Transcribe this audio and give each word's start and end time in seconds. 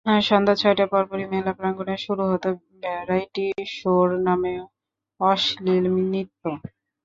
সন্ধ্যা 0.25 0.55
ছয়টার 0.61 0.87
পরপরই 0.93 1.27
মেলা 1.33 1.51
প্রাঙ্গণে 1.59 1.95
শুরু 2.05 2.23
হতো 2.31 2.49
ভ্যারাইটি 2.75 3.45
শোর 3.75 4.07
নামে 4.25 4.53
অশ্লীল 5.19 5.85
নৃত্য। 6.03 6.43